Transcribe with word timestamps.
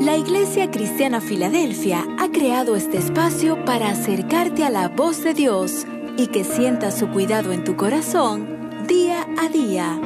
La 0.00 0.14
Iglesia 0.16 0.70
Cristiana 0.70 1.22
Filadelfia 1.22 2.04
ha 2.18 2.30
creado 2.30 2.76
este 2.76 2.98
espacio 2.98 3.64
para 3.64 3.90
acercarte 3.90 4.62
a 4.62 4.70
la 4.70 4.88
voz 4.88 5.24
de 5.24 5.32
Dios 5.32 5.86
y 6.18 6.26
que 6.26 6.44
sientas 6.44 6.98
su 6.98 7.08
cuidado 7.08 7.50
en 7.50 7.64
tu 7.64 7.76
corazón 7.76 8.86
día 8.86 9.26
a 9.38 9.48
día. 9.48 9.98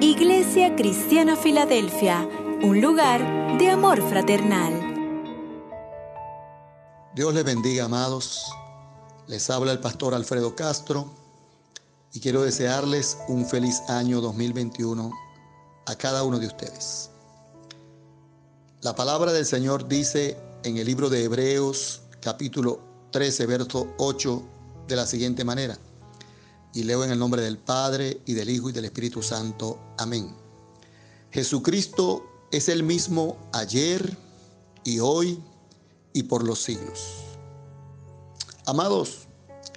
Iglesia 0.00 0.74
Cristiana 0.76 1.36
Filadelfia, 1.36 2.26
un 2.62 2.80
lugar 2.80 3.58
de 3.58 3.68
amor 3.68 4.00
fraternal. 4.08 4.72
Dios 7.14 7.34
les 7.34 7.44
bendiga, 7.44 7.84
amados. 7.84 8.50
Les 9.26 9.50
habla 9.50 9.72
el 9.72 9.78
pastor 9.78 10.14
Alfredo 10.14 10.56
Castro 10.56 11.12
y 12.14 12.20
quiero 12.20 12.42
desearles 12.42 13.18
un 13.28 13.44
feliz 13.44 13.82
año 13.88 14.22
2021 14.22 15.12
a 15.86 15.94
cada 15.96 16.24
uno 16.24 16.38
de 16.38 16.46
ustedes. 16.46 17.10
La 18.84 18.94
palabra 18.94 19.32
del 19.32 19.46
Señor 19.46 19.88
dice 19.88 20.36
en 20.62 20.76
el 20.76 20.84
libro 20.84 21.08
de 21.08 21.24
Hebreos 21.24 22.02
capítulo 22.20 22.80
13, 23.12 23.46
verso 23.46 23.94
8 23.96 24.42
de 24.86 24.94
la 24.94 25.06
siguiente 25.06 25.42
manera. 25.42 25.78
Y 26.74 26.82
leo 26.82 27.02
en 27.02 27.10
el 27.10 27.18
nombre 27.18 27.40
del 27.40 27.56
Padre 27.56 28.20
y 28.26 28.34
del 28.34 28.50
Hijo 28.50 28.68
y 28.68 28.74
del 28.74 28.84
Espíritu 28.84 29.22
Santo. 29.22 29.78
Amén. 29.96 30.36
Jesucristo 31.30 32.26
es 32.52 32.68
el 32.68 32.82
mismo 32.82 33.38
ayer 33.54 34.18
y 34.84 34.98
hoy 34.98 35.42
y 36.12 36.24
por 36.24 36.44
los 36.44 36.62
siglos. 36.62 37.06
Amados, 38.66 39.20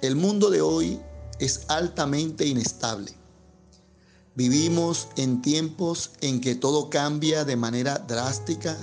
el 0.02 0.16
mundo 0.16 0.50
de 0.50 0.60
hoy 0.60 1.00
es 1.38 1.62
altamente 1.68 2.44
inestable. 2.44 3.14
Vivimos 4.34 5.08
en 5.16 5.40
tiempos 5.40 6.10
en 6.20 6.42
que 6.42 6.54
todo 6.54 6.90
cambia 6.90 7.46
de 7.46 7.56
manera 7.56 7.96
drástica 8.06 8.76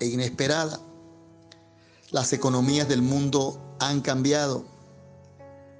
e 0.00 0.06
inesperada. 0.06 0.80
Las 2.10 2.32
economías 2.32 2.88
del 2.88 3.02
mundo 3.02 3.60
han 3.80 4.00
cambiado. 4.00 4.64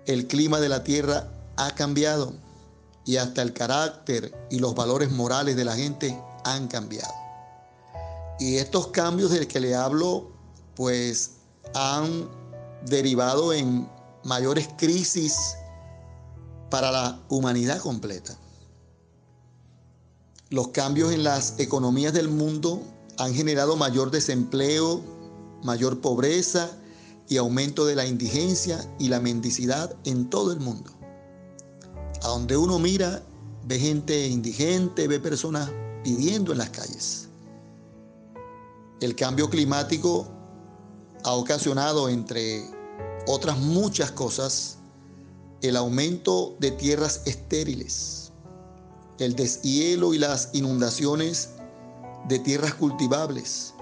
El 0.06 0.26
clima 0.26 0.60
de 0.60 0.68
la 0.68 0.84
tierra 0.84 1.28
ha 1.56 1.74
cambiado. 1.74 2.32
Y 3.04 3.18
hasta 3.18 3.42
el 3.42 3.52
carácter 3.52 4.34
y 4.50 4.58
los 4.58 4.74
valores 4.74 5.12
morales 5.12 5.56
de 5.56 5.64
la 5.64 5.76
gente 5.76 6.20
han 6.44 6.66
cambiado. 6.66 7.14
Y 8.38 8.56
estos 8.56 8.88
cambios 8.88 9.30
del 9.30 9.46
que 9.46 9.60
le 9.60 9.74
hablo, 9.74 10.30
pues 10.74 11.32
han 11.74 12.28
derivado 12.84 13.52
en 13.52 13.88
mayores 14.24 14.68
crisis 14.76 15.56
para 16.70 16.90
la 16.90 17.20
humanidad 17.28 17.78
completa. 17.78 18.36
Los 20.50 20.68
cambios 20.68 21.12
en 21.12 21.24
las 21.24 21.58
economías 21.58 22.12
del 22.12 22.28
mundo 22.28 22.82
han 23.18 23.34
generado 23.34 23.76
mayor 23.76 24.10
desempleo, 24.10 25.02
mayor 25.62 26.00
pobreza 26.00 26.70
y 27.28 27.38
aumento 27.38 27.86
de 27.86 27.96
la 27.96 28.06
indigencia 28.06 28.78
y 28.98 29.08
la 29.08 29.20
mendicidad 29.20 29.96
en 30.04 30.30
todo 30.30 30.52
el 30.52 30.60
mundo. 30.60 30.90
A 32.22 32.28
donde 32.28 32.56
uno 32.56 32.78
mira, 32.78 33.22
ve 33.66 33.78
gente 33.78 34.28
indigente, 34.28 35.08
ve 35.08 35.18
personas 35.18 35.70
pidiendo 36.04 36.52
en 36.52 36.58
las 36.58 36.70
calles. 36.70 37.28
El 39.00 39.16
cambio 39.16 39.50
climático 39.50 40.28
ha 41.24 41.32
ocasionado, 41.32 42.08
entre 42.08 42.64
otras 43.26 43.58
muchas 43.58 44.12
cosas, 44.12 44.78
el 45.62 45.76
aumento 45.76 46.56
de 46.60 46.70
tierras 46.70 47.22
estériles, 47.24 48.32
el 49.18 49.34
deshielo 49.34 50.14
y 50.14 50.18
las 50.18 50.50
inundaciones 50.52 51.50
de 52.28 52.38
tierras 52.38 52.74
cultivables, 52.74 53.74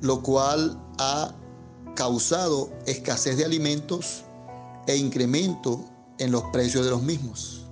lo 0.00 0.22
cual 0.22 0.78
ha 0.98 1.34
causado 1.94 2.70
escasez 2.86 3.36
de 3.36 3.44
alimentos 3.44 4.24
e 4.86 4.96
incremento 4.96 5.84
en 6.18 6.30
los 6.30 6.42
precios 6.44 6.84
de 6.84 6.90
los 6.90 7.02
mismos. 7.02 7.62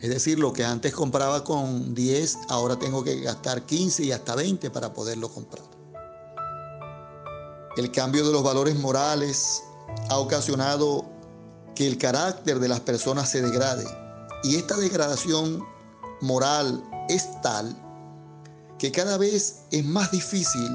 Es 0.00 0.10
decir, 0.10 0.38
lo 0.38 0.52
que 0.52 0.64
antes 0.64 0.92
compraba 0.92 1.42
con 1.42 1.94
10, 1.94 2.38
ahora 2.48 2.78
tengo 2.78 3.02
que 3.02 3.20
gastar 3.20 3.62
15 3.62 4.04
y 4.04 4.12
hasta 4.12 4.34
20 4.34 4.70
para 4.70 4.92
poderlo 4.92 5.28
comprar. 5.30 5.64
El 7.76 7.90
cambio 7.90 8.24
de 8.26 8.32
los 8.32 8.42
valores 8.42 8.78
morales 8.78 9.62
ha 10.08 10.18
ocasionado 10.18 11.04
que 11.74 11.86
el 11.86 11.98
carácter 11.98 12.58
de 12.58 12.68
las 12.68 12.80
personas 12.80 13.30
se 13.30 13.42
degrade. 13.42 13.84
Y 14.44 14.56
esta 14.56 14.76
degradación 14.76 15.64
moral 16.20 16.82
es 17.08 17.40
tal 17.42 17.74
que 18.78 18.92
cada 18.92 19.16
vez 19.16 19.62
es 19.70 19.84
más 19.84 20.10
difícil 20.10 20.70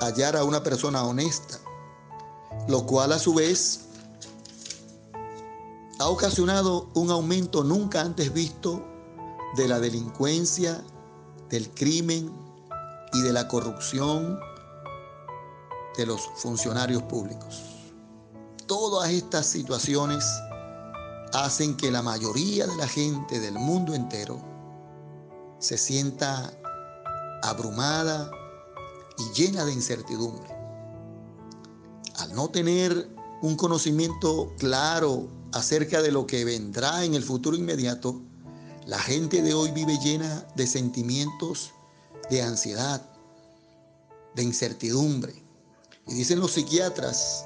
hallar 0.00 0.36
a 0.36 0.44
una 0.44 0.62
persona 0.62 1.04
honesta, 1.04 1.58
lo 2.68 2.84
cual 2.86 3.12
a 3.12 3.18
su 3.18 3.34
vez 3.34 3.80
ha 5.98 6.08
ocasionado 6.08 6.88
un 6.94 7.10
aumento 7.10 7.64
nunca 7.64 8.00
antes 8.00 8.32
visto 8.32 8.84
de 9.56 9.68
la 9.68 9.80
delincuencia, 9.80 10.82
del 11.48 11.70
crimen 11.70 12.32
y 13.12 13.22
de 13.22 13.32
la 13.32 13.48
corrupción 13.48 14.38
de 15.96 16.06
los 16.06 16.20
funcionarios 16.36 17.02
públicos. 17.04 17.62
Todas 18.66 19.10
estas 19.10 19.46
situaciones 19.46 20.24
hacen 21.32 21.76
que 21.76 21.90
la 21.90 22.02
mayoría 22.02 22.66
de 22.66 22.76
la 22.76 22.86
gente 22.86 23.40
del 23.40 23.54
mundo 23.54 23.94
entero 23.94 24.40
se 25.58 25.76
sienta 25.76 26.52
abrumada 27.42 28.30
y 29.18 29.32
llena 29.32 29.64
de 29.64 29.72
incertidumbre. 29.72 30.48
Al 32.16 32.34
no 32.34 32.48
tener 32.48 33.08
un 33.42 33.56
conocimiento 33.56 34.52
claro 34.58 35.28
acerca 35.52 36.02
de 36.02 36.12
lo 36.12 36.26
que 36.26 36.44
vendrá 36.44 37.04
en 37.04 37.14
el 37.14 37.22
futuro 37.22 37.56
inmediato, 37.56 38.20
la 38.86 38.98
gente 38.98 39.42
de 39.42 39.54
hoy 39.54 39.70
vive 39.70 39.98
llena 39.98 40.46
de 40.56 40.66
sentimientos 40.66 41.72
de 42.30 42.42
ansiedad, 42.42 43.02
de 44.34 44.42
incertidumbre. 44.42 45.42
Y 46.06 46.14
dicen 46.14 46.40
los 46.40 46.52
psiquiatras 46.52 47.44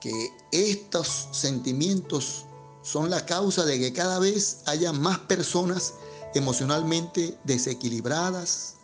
que 0.00 0.12
estos 0.52 1.28
sentimientos 1.32 2.46
son 2.82 3.10
la 3.10 3.26
causa 3.26 3.64
de 3.64 3.78
que 3.80 3.92
cada 3.92 4.20
vez 4.20 4.58
haya 4.66 4.92
más 4.92 5.18
personas 5.18 5.94
emocionalmente 6.36 7.38
desequilibradas, 7.44 8.74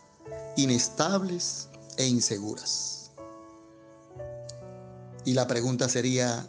inestables 0.57 1.69
e 1.97 2.07
inseguras. 2.07 3.11
Y 5.25 5.35
la 5.35 5.47
pregunta 5.47 5.89
sería, 5.89 6.47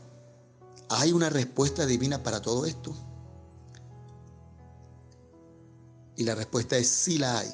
¿hay 0.90 1.12
una 1.12 1.30
respuesta 1.30 1.86
divina 1.86 2.24
para 2.24 2.42
todo 2.42 2.66
esto? 2.66 2.94
Y 6.16 6.24
la 6.24 6.36
respuesta 6.36 6.78
es 6.78 6.88
sí 6.88 7.18
la 7.18 7.40
hay. 7.40 7.54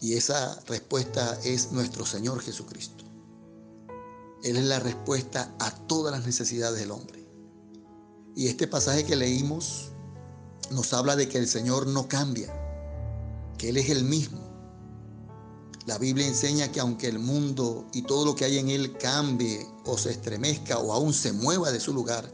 Y 0.00 0.14
esa 0.14 0.58
respuesta 0.66 1.38
es 1.44 1.72
nuestro 1.72 2.06
Señor 2.06 2.40
Jesucristo. 2.40 3.04
Él 4.44 4.56
es 4.56 4.64
la 4.64 4.78
respuesta 4.78 5.52
a 5.58 5.70
todas 5.86 6.12
las 6.12 6.24
necesidades 6.24 6.78
del 6.78 6.92
hombre. 6.92 7.26
Y 8.36 8.46
este 8.46 8.68
pasaje 8.68 9.04
que 9.04 9.16
leímos 9.16 9.90
nos 10.70 10.92
habla 10.92 11.16
de 11.16 11.28
que 11.28 11.38
el 11.38 11.48
Señor 11.48 11.86
no 11.86 12.08
cambia, 12.08 12.52
que 13.56 13.70
Él 13.70 13.76
es 13.76 13.90
el 13.90 14.04
mismo. 14.04 14.48
La 15.86 15.96
Biblia 15.96 16.26
enseña 16.26 16.70
que 16.70 16.80
aunque 16.80 17.08
el 17.08 17.18
mundo 17.18 17.86
y 17.94 18.02
todo 18.02 18.26
lo 18.26 18.34
que 18.34 18.44
hay 18.44 18.58
en 18.58 18.68
él 18.68 18.98
cambie 18.98 19.66
o 19.86 19.96
se 19.96 20.10
estremezca 20.10 20.76
o 20.76 20.92
aún 20.92 21.14
se 21.14 21.32
mueva 21.32 21.72
de 21.72 21.80
su 21.80 21.94
lugar, 21.94 22.30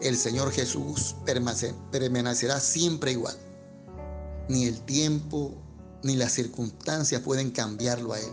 el 0.00 0.16
Señor 0.16 0.50
Jesús 0.52 1.14
permanecerá 1.26 2.60
siempre 2.60 3.12
igual. 3.12 3.36
Ni 4.48 4.64
el 4.64 4.80
tiempo 4.80 5.54
ni 6.02 6.16
las 6.16 6.32
circunstancias 6.32 7.20
pueden 7.20 7.50
cambiarlo 7.50 8.14
a 8.14 8.20
Él. 8.20 8.32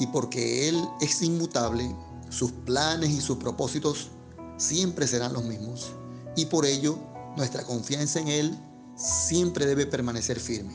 Y 0.00 0.06
porque 0.06 0.68
Él 0.68 0.82
es 1.02 1.20
inmutable, 1.20 1.94
sus 2.30 2.52
planes 2.52 3.10
y 3.10 3.20
sus 3.20 3.36
propósitos 3.36 4.08
siempre 4.56 5.06
serán 5.06 5.34
los 5.34 5.44
mismos. 5.44 5.92
Y 6.36 6.46
por 6.46 6.64
ello 6.66 6.98
nuestra 7.36 7.64
confianza 7.64 8.20
en 8.20 8.28
Él 8.28 8.58
siempre 8.96 9.66
debe 9.66 9.86
permanecer 9.86 10.38
firme. 10.38 10.74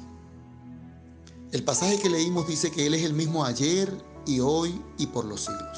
El 1.52 1.64
pasaje 1.64 2.00
que 2.00 2.10
leímos 2.10 2.48
dice 2.48 2.72
que 2.72 2.86
Él 2.86 2.94
es 2.94 3.04
el 3.04 3.14
mismo 3.14 3.46
ayer 3.46 3.92
y 4.26 4.40
hoy 4.40 4.82
y 4.98 5.08
por 5.08 5.26
los 5.26 5.46
siglos. 5.46 5.78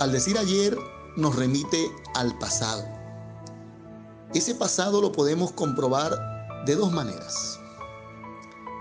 Al 0.00 0.12
decir 0.12 0.38
ayer 0.38 0.76
nos 1.16 1.34
remite 1.36 1.90
al 2.14 2.36
pasado. 2.38 2.84
Ese 4.34 4.54
pasado 4.54 5.00
lo 5.00 5.12
podemos 5.12 5.52
comprobar 5.52 6.16
de 6.64 6.74
dos 6.76 6.92
maneras. 6.92 7.58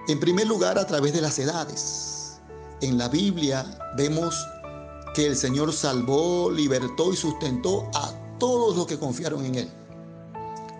En 0.07 0.19
primer 0.19 0.47
lugar, 0.47 0.77
a 0.77 0.85
través 0.85 1.13
de 1.13 1.21
las 1.21 1.37
edades. 1.39 2.39
En 2.81 2.97
la 2.97 3.07
Biblia 3.07 3.65
vemos 3.95 4.35
que 5.13 5.27
el 5.27 5.35
Señor 5.35 5.73
salvó, 5.73 6.49
libertó 6.51 7.11
y 7.13 7.15
sustentó 7.15 7.89
a 7.94 8.11
todos 8.39 8.75
los 8.75 8.87
que 8.87 8.97
confiaron 8.97 9.45
en 9.45 9.55
Él. 9.55 9.81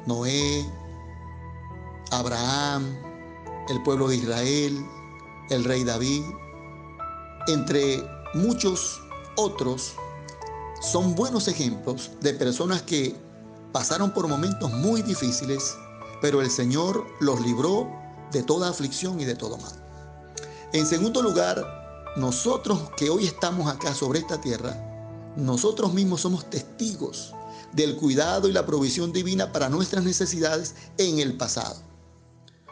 Noé, 0.06 0.66
Abraham, 2.12 2.98
el 3.70 3.82
pueblo 3.84 4.08
de 4.08 4.18
Israel, 4.18 4.86
el 5.50 5.64
rey 5.64 5.84
David, 5.84 6.24
entre 7.48 8.04
muchos 8.34 9.02
otros, 9.36 9.94
son 10.82 11.16
buenos 11.16 11.48
ejemplos 11.48 12.12
de 12.22 12.34
personas 12.34 12.82
que 12.82 13.16
pasaron 13.72 14.12
por 14.12 14.28
momentos 14.28 14.72
muy 14.72 15.02
difíciles, 15.02 15.76
pero 16.22 16.42
el 16.42 16.50
Señor 16.50 17.06
los 17.20 17.40
libró 17.42 17.88
de 18.32 18.44
toda 18.44 18.70
aflicción 18.70 19.20
y 19.20 19.26
de 19.26 19.36
todo 19.36 19.58
mal. 19.58 19.74
En 20.74 20.86
segundo 20.86 21.22
lugar, 21.22 21.64
nosotros 22.18 22.90
que 22.98 23.10
hoy 23.10 23.26
estamos 23.26 23.72
acá 23.72 23.94
sobre 23.94 24.20
esta 24.20 24.40
tierra, 24.42 24.76
nosotros 25.36 25.94
mismos 25.94 26.22
somos 26.22 26.50
testigos 26.50 27.34
del 27.74 27.96
cuidado 27.96 28.48
y 28.48 28.52
la 28.52 28.66
provisión 28.66 29.12
divina 29.12 29.52
para 29.52 29.70
nuestras 29.70 30.04
necesidades 30.04 30.76
en 30.98 31.20
el 31.20 31.38
pasado. 31.38 31.82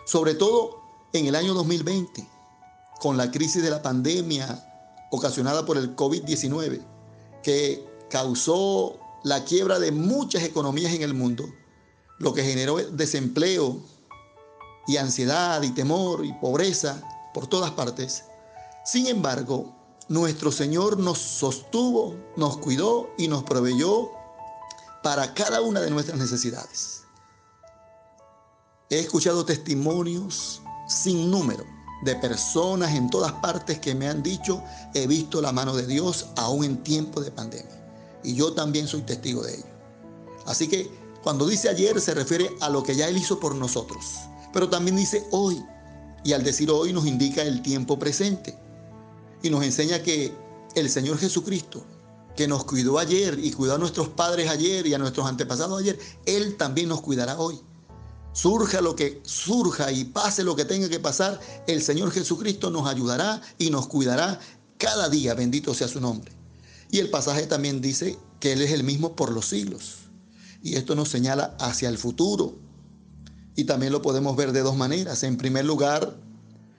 Sobre 0.06 0.34
todo 0.34 0.82
en 1.14 1.28
el 1.28 1.36
año 1.36 1.54
2020, 1.54 2.28
con 3.00 3.18
la 3.18 3.32
crisis 3.32 3.64
de 3.64 3.70
la 3.70 3.82
pandemia 3.82 4.66
ocasionada 5.12 5.66
por 5.66 5.78
el 5.78 5.96
COVID-19, 5.96 6.82
que 7.44 7.88
causó 8.10 9.00
la 9.24 9.44
quiebra 9.46 9.80
de 9.80 9.92
muchas 9.92 10.44
economías 10.44 10.94
en 10.94 11.02
el 11.02 11.14
mundo, 11.14 11.46
lo 12.20 12.34
que 12.34 12.44
generó 12.44 12.78
desempleo 12.78 13.80
y 14.88 14.98
ansiedad 14.98 15.62
y 15.64 15.72
temor 15.72 16.26
y 16.26 16.34
pobreza 16.34 17.02
por 17.34 17.48
todas 17.48 17.72
partes. 17.72 18.26
Sin 18.86 19.08
embargo, 19.08 19.76
nuestro 20.08 20.52
Señor 20.52 20.98
nos 20.98 21.20
sostuvo, 21.20 22.16
nos 22.36 22.58
cuidó 22.58 23.10
y 23.18 23.28
nos 23.28 23.44
proveyó 23.44 24.12
para 25.04 25.34
cada 25.34 25.62
una 25.62 25.80
de 25.80 25.90
nuestras 25.90 26.18
necesidades. 26.18 27.04
He 28.90 29.00
escuchado 29.00 29.46
testimonios 29.46 30.62
sin 30.88 31.30
número 31.30 31.66
de 32.02 32.16
personas 32.16 32.96
en 32.96 33.10
todas 33.10 33.34
partes 33.34 33.80
que 33.80 33.94
me 33.94 34.08
han 34.08 34.24
dicho, 34.24 34.64
he 34.94 35.06
visto 35.06 35.42
la 35.42 35.52
mano 35.52 35.76
de 35.76 35.86
Dios 35.86 36.28
aún 36.38 36.64
en 36.64 36.84
tiempo 36.84 37.22
de 37.22 37.32
pandemia. 37.32 37.80
Y 38.24 38.36
yo 38.36 38.54
también 38.54 38.88
soy 38.88 39.02
testigo 39.02 39.44
de 39.44 39.56
ello. 39.56 39.66
Así 40.46 40.68
que 40.68 40.90
cuando 41.24 41.46
dice 41.46 41.70
ayer 41.70 42.00
se 42.00 42.14
refiere 42.14 42.50
a 42.62 42.70
lo 42.70 42.84
que 42.84 42.96
ya 42.96 43.08
Él 43.08 43.18
hizo 43.18 43.40
por 43.40 43.56
nosotros. 43.56 44.06
Pero 44.54 44.70
también 44.70 44.96
dice 44.96 45.26
hoy. 45.32 45.64
Y 46.24 46.34
al 46.34 46.44
decir 46.44 46.70
hoy 46.72 46.92
nos 46.92 47.06
indica 47.06 47.44
el 47.44 47.62
tiempo 47.62 48.00
presente. 48.00 48.58
Y 49.44 49.50
nos 49.50 49.64
enseña 49.64 50.02
que 50.02 50.34
el 50.76 50.90
Señor 50.90 51.18
Jesucristo, 51.18 51.84
que 52.40 52.48
nos 52.48 52.64
cuidó 52.64 53.00
ayer 53.00 53.38
y 53.44 53.52
cuidó 53.52 53.76
a 53.76 53.78
nuestros 53.78 54.08
padres 54.08 54.50
ayer 54.50 54.88
y 54.88 54.94
a 54.94 54.98
nuestros 54.98 55.28
antepasados 55.28 55.78
ayer, 55.78 56.00
Él 56.26 56.56
también 56.56 56.88
nos 56.88 57.02
cuidará 57.02 57.38
hoy. 57.38 57.60
Surja 58.32 58.80
lo 58.80 58.96
que 58.96 59.22
surja 59.26 59.92
y 59.92 60.06
pase 60.06 60.46
lo 60.46 60.56
que 60.56 60.64
tenga 60.64 60.88
que 60.88 61.02
pasar, 61.02 61.38
el 61.68 61.82
Señor 61.82 62.12
Jesucristo 62.12 62.70
nos 62.70 62.88
ayudará 62.88 63.42
y 63.58 63.72
nos 63.72 63.90
cuidará 63.90 64.40
cada 64.78 65.10
día, 65.10 65.34
bendito 65.34 65.74
sea 65.74 65.90
su 65.90 66.00
nombre. 66.00 66.32
Y 66.90 67.00
el 67.00 67.10
pasaje 67.10 67.46
también 67.46 67.82
dice 67.82 68.18
que 68.40 68.54
Él 68.54 68.62
es 68.62 68.72
el 68.72 68.86
mismo 68.86 69.18
por 69.18 69.34
los 69.34 69.46
siglos. 69.50 69.96
Y 70.64 70.76
esto 70.78 70.96
nos 70.96 71.10
señala 71.10 71.58
hacia 71.60 71.90
el 71.90 71.98
futuro. 71.98 72.58
Y 73.58 73.66
también 73.66 73.92
lo 73.92 74.02
podemos 74.02 74.38
ver 74.38 74.54
de 74.54 74.62
dos 74.62 74.78
maneras. 74.78 75.24
En 75.24 75.36
primer 75.36 75.66
lugar, 75.66 76.16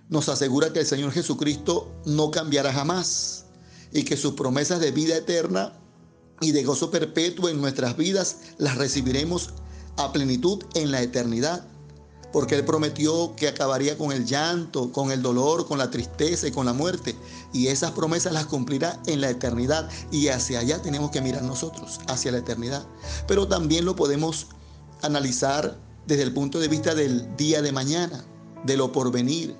nos 0.08 0.30
asegura 0.30 0.72
que 0.72 0.80
el 0.80 0.86
Señor 0.86 1.12
Jesucristo 1.12 1.92
no 2.06 2.30
cambiará 2.30 2.72
jamás 2.72 3.44
y 3.92 4.04
que 4.04 4.16
sus 4.16 4.34
promesas 4.34 4.80
de 4.80 4.90
vida 4.90 5.16
eterna 5.16 5.72
y 6.40 6.52
de 6.52 6.64
gozo 6.64 6.90
perpetuo 6.90 7.48
en 7.48 7.60
nuestras 7.60 7.96
vidas 7.96 8.38
las 8.58 8.76
recibiremos 8.76 9.50
a 9.96 10.12
plenitud 10.12 10.64
en 10.74 10.90
la 10.90 11.02
eternidad. 11.02 11.66
Porque 12.32 12.54
Él 12.54 12.64
prometió 12.64 13.34
que 13.34 13.48
acabaría 13.48 13.98
con 13.98 14.12
el 14.12 14.24
llanto, 14.24 14.92
con 14.92 15.10
el 15.10 15.20
dolor, 15.20 15.66
con 15.66 15.78
la 15.78 15.90
tristeza 15.90 16.46
y 16.46 16.52
con 16.52 16.64
la 16.64 16.72
muerte. 16.72 17.16
Y 17.52 17.66
esas 17.66 17.90
promesas 17.90 18.32
las 18.32 18.46
cumplirá 18.46 19.00
en 19.06 19.20
la 19.20 19.30
eternidad. 19.30 19.90
Y 20.12 20.28
hacia 20.28 20.60
allá 20.60 20.80
tenemos 20.80 21.10
que 21.10 21.20
mirar 21.20 21.42
nosotros, 21.42 21.98
hacia 22.06 22.30
la 22.30 22.38
eternidad. 22.38 22.86
Pero 23.26 23.48
también 23.48 23.84
lo 23.84 23.96
podemos 23.96 24.46
analizar 25.02 25.76
desde 26.06 26.22
el 26.22 26.32
punto 26.32 26.60
de 26.60 26.68
vista 26.68 26.94
del 26.94 27.36
día 27.36 27.62
de 27.62 27.72
mañana, 27.72 28.24
de 28.64 28.76
lo 28.76 28.92
porvenir, 28.92 29.56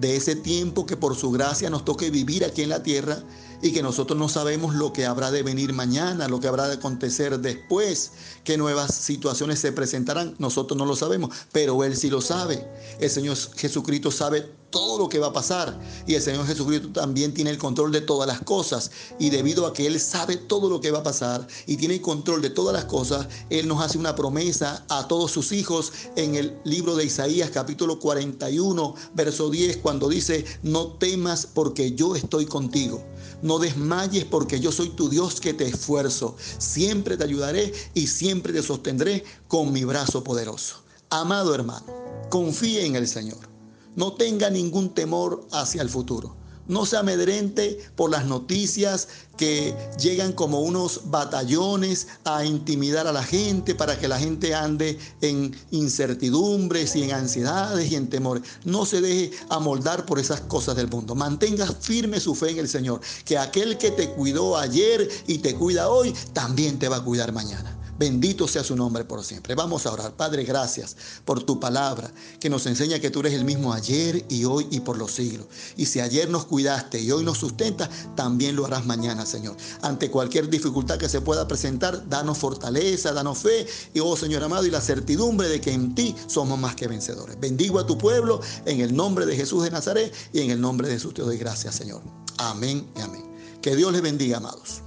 de 0.00 0.16
ese 0.16 0.36
tiempo 0.36 0.86
que 0.86 0.96
por 0.96 1.16
su 1.16 1.30
gracia 1.30 1.70
nos 1.70 1.84
toque 1.84 2.10
vivir 2.10 2.44
aquí 2.44 2.62
en 2.62 2.68
la 2.68 2.82
tierra 2.82 3.22
y 3.62 3.72
que 3.72 3.82
nosotros 3.82 4.18
no 4.18 4.28
sabemos 4.28 4.74
lo 4.74 4.92
que 4.92 5.06
habrá 5.06 5.30
de 5.30 5.42
venir 5.42 5.72
mañana, 5.72 6.28
lo 6.28 6.38
que 6.38 6.46
habrá 6.46 6.68
de 6.68 6.74
acontecer 6.74 7.40
después, 7.40 8.12
qué 8.44 8.56
nuevas 8.56 8.94
situaciones 8.94 9.58
se 9.58 9.72
presentarán. 9.72 10.36
Nosotros 10.38 10.78
no 10.78 10.86
lo 10.86 10.94
sabemos, 10.94 11.34
pero 11.52 11.82
Él 11.82 11.96
sí 11.96 12.10
lo 12.10 12.20
sabe. 12.20 12.68
El 13.00 13.10
Señor 13.10 13.36
Jesucristo 13.56 14.10
sabe 14.10 14.48
todo 14.70 14.98
lo 14.98 15.08
que 15.08 15.18
va 15.18 15.28
a 15.28 15.32
pasar 15.32 15.78
y 16.06 16.14
el 16.14 16.22
Señor 16.22 16.46
Jesucristo 16.46 16.90
también 16.92 17.32
tiene 17.32 17.50
el 17.50 17.58
control 17.58 17.92
de 17.92 18.00
todas 18.00 18.26
las 18.26 18.40
cosas 18.42 18.90
y 19.18 19.30
debido 19.30 19.66
a 19.66 19.72
que 19.72 19.86
Él 19.86 19.98
sabe 20.00 20.36
todo 20.36 20.68
lo 20.68 20.80
que 20.80 20.90
va 20.90 20.98
a 20.98 21.02
pasar 21.02 21.46
y 21.66 21.76
tiene 21.76 21.94
el 21.94 22.00
control 22.00 22.42
de 22.42 22.50
todas 22.50 22.74
las 22.74 22.84
cosas, 22.84 23.28
Él 23.50 23.66
nos 23.68 23.82
hace 23.82 23.98
una 23.98 24.14
promesa 24.14 24.84
a 24.88 25.08
todos 25.08 25.30
sus 25.30 25.52
hijos 25.52 25.92
en 26.16 26.34
el 26.34 26.58
libro 26.64 26.96
de 26.96 27.04
Isaías 27.04 27.50
capítulo 27.50 27.98
41, 27.98 28.94
verso 29.14 29.50
10, 29.50 29.78
cuando 29.78 30.08
dice, 30.08 30.44
no 30.62 30.88
temas 30.92 31.46
porque 31.46 31.92
yo 31.92 32.16
estoy 32.16 32.46
contigo. 32.46 33.04
No 33.42 33.58
desmayes 33.58 34.24
porque 34.24 34.60
yo 34.60 34.72
soy 34.72 34.90
tu 34.90 35.08
Dios 35.08 35.40
que 35.40 35.54
te 35.54 35.66
esfuerzo. 35.66 36.36
Siempre 36.58 37.16
te 37.16 37.24
ayudaré 37.24 37.72
y 37.94 38.08
siempre 38.08 38.52
te 38.52 38.62
sostendré 38.62 39.24
con 39.46 39.72
mi 39.72 39.84
brazo 39.84 40.24
poderoso. 40.24 40.82
Amado 41.10 41.54
hermano, 41.54 41.86
confíe 42.30 42.84
en 42.84 42.96
el 42.96 43.06
Señor. 43.06 43.57
No 43.98 44.12
tenga 44.12 44.48
ningún 44.48 44.90
temor 44.90 45.44
hacia 45.50 45.82
el 45.82 45.88
futuro. 45.88 46.36
No 46.68 46.86
se 46.86 46.96
amedrente 46.96 47.80
por 47.96 48.12
las 48.12 48.26
noticias 48.26 49.08
que 49.36 49.74
llegan 49.98 50.32
como 50.34 50.60
unos 50.60 51.10
batallones 51.10 52.06
a 52.22 52.44
intimidar 52.44 53.08
a 53.08 53.12
la 53.12 53.24
gente 53.24 53.74
para 53.74 53.98
que 53.98 54.06
la 54.06 54.20
gente 54.20 54.54
ande 54.54 54.96
en 55.20 55.52
incertidumbres 55.72 56.94
y 56.94 57.02
en 57.02 57.12
ansiedades 57.12 57.90
y 57.90 57.96
en 57.96 58.08
temor. 58.08 58.40
No 58.64 58.86
se 58.86 59.00
deje 59.00 59.32
amoldar 59.48 60.06
por 60.06 60.20
esas 60.20 60.42
cosas 60.42 60.76
del 60.76 60.86
mundo. 60.86 61.16
Mantenga 61.16 61.66
firme 61.66 62.20
su 62.20 62.36
fe 62.36 62.50
en 62.52 62.58
el 62.58 62.68
Señor, 62.68 63.00
que 63.24 63.36
aquel 63.36 63.78
que 63.78 63.90
te 63.90 64.10
cuidó 64.10 64.56
ayer 64.56 65.08
y 65.26 65.38
te 65.38 65.56
cuida 65.56 65.88
hoy, 65.88 66.14
también 66.32 66.78
te 66.78 66.88
va 66.88 66.98
a 66.98 67.04
cuidar 67.04 67.32
mañana. 67.32 67.77
Bendito 67.98 68.46
sea 68.46 68.62
su 68.62 68.76
nombre 68.76 69.04
por 69.04 69.24
siempre. 69.24 69.54
Vamos 69.54 69.86
a 69.86 69.92
orar. 69.92 70.12
Padre, 70.14 70.44
gracias 70.44 70.96
por 71.24 71.42
tu 71.42 71.58
palabra 71.58 72.10
que 72.38 72.48
nos 72.48 72.66
enseña 72.66 73.00
que 73.00 73.10
tú 73.10 73.20
eres 73.20 73.34
el 73.34 73.44
mismo 73.44 73.72
ayer 73.72 74.24
y 74.28 74.44
hoy 74.44 74.68
y 74.70 74.80
por 74.80 74.96
los 74.96 75.12
siglos. 75.12 75.46
Y 75.76 75.86
si 75.86 76.00
ayer 76.00 76.30
nos 76.30 76.44
cuidaste 76.44 77.00
y 77.00 77.10
hoy 77.10 77.24
nos 77.24 77.38
sustentas, 77.38 77.90
también 78.14 78.54
lo 78.54 78.66
harás 78.66 78.86
mañana, 78.86 79.26
Señor. 79.26 79.56
Ante 79.82 80.10
cualquier 80.10 80.48
dificultad 80.48 80.98
que 80.98 81.08
se 81.08 81.20
pueda 81.20 81.48
presentar, 81.48 82.08
danos 82.08 82.38
fortaleza, 82.38 83.12
danos 83.12 83.38
fe 83.38 83.66
y, 83.92 84.00
oh 84.00 84.16
Señor 84.16 84.44
amado, 84.44 84.64
y 84.64 84.70
la 84.70 84.80
certidumbre 84.80 85.48
de 85.48 85.60
que 85.60 85.72
en 85.72 85.94
ti 85.94 86.14
somos 86.28 86.58
más 86.58 86.76
que 86.76 86.86
vencedores. 86.86 87.38
Bendigo 87.40 87.78
a 87.80 87.86
tu 87.86 87.98
pueblo 87.98 88.40
en 88.64 88.80
el 88.80 88.94
nombre 88.94 89.26
de 89.26 89.34
Jesús 89.34 89.64
de 89.64 89.70
Nazaret 89.70 90.14
y 90.32 90.40
en 90.40 90.50
el 90.50 90.60
nombre 90.60 90.88
de 90.88 90.94
Jesús 90.94 91.14
te 91.14 91.22
doy 91.22 91.36
gracias, 91.36 91.74
Señor. 91.74 92.02
Amén 92.38 92.88
y 92.96 93.00
amén. 93.00 93.24
Que 93.60 93.74
Dios 93.74 93.92
les 93.92 94.02
bendiga, 94.02 94.36
amados. 94.36 94.82